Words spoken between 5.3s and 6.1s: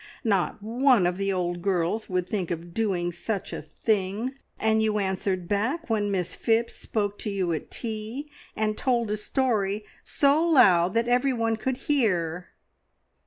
back when